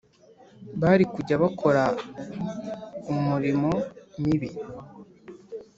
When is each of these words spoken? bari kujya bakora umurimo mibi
bari 0.81 1.03
kujya 1.13 1.35
bakora 1.43 1.83
umurimo 3.11 3.71
mibi 4.21 4.49